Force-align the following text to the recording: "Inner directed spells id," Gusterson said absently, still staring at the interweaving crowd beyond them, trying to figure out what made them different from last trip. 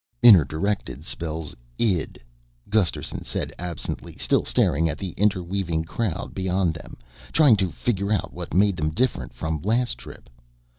"Inner 0.23 0.43
directed 0.43 1.05
spells 1.05 1.55
id," 1.77 2.17
Gusterson 2.71 3.23
said 3.23 3.53
absently, 3.59 4.15
still 4.17 4.43
staring 4.43 4.89
at 4.89 4.97
the 4.97 5.11
interweaving 5.11 5.83
crowd 5.83 6.33
beyond 6.33 6.73
them, 6.73 6.97
trying 7.31 7.55
to 7.57 7.69
figure 7.71 8.11
out 8.11 8.33
what 8.33 8.51
made 8.51 8.77
them 8.77 8.89
different 8.95 9.31
from 9.31 9.61
last 9.61 9.99
trip. 9.99 10.27